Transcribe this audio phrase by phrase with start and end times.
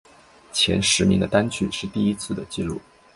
[0.51, 2.81] 前十名的单曲是第一次的记录。